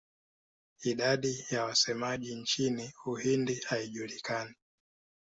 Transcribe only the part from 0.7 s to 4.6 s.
Idadi ya wasemaji nchini Uhindi haijulikani.